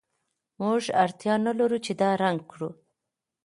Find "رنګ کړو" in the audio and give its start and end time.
2.23-2.69